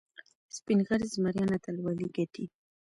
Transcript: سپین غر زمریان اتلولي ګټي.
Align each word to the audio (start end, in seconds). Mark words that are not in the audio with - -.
سپین 0.55 0.79
غر 0.87 1.01
زمریان 1.13 1.49
اتلولي 1.55 2.07
ګټي. 2.15 2.45